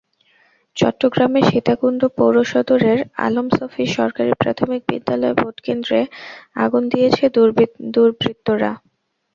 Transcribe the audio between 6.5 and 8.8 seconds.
আগুন দিয়েছে দুর্বৃত্তরা।